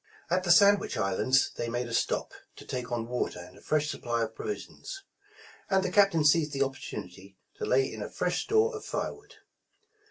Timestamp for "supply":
3.91-4.23